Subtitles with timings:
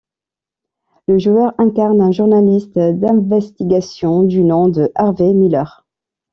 [1.07, 5.85] Le joueur incarne un journaliste d'investigation du nom de Harvey Miller.